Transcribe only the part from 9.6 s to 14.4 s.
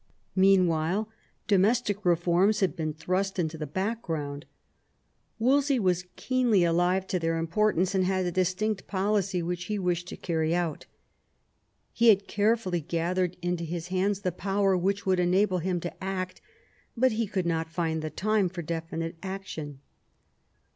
hf wished to carry out. He had carefully gathered into his hands the